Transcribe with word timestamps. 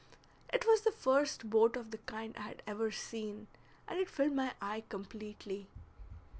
It 0.51 0.65
was 0.65 0.81
the 0.81 0.89
first 0.91 1.47
boat 1.47 1.75
of 1.75 1.91
the 1.91 1.99
kind 1.99 2.33
I 2.35 2.41
had 2.41 2.63
ever 2.65 2.89
seen, 2.89 3.45
and 3.87 3.99
it 3.99 4.09
filled 4.09 4.33
my 4.33 4.53
eye 4.59 4.83
completely. 4.89 5.67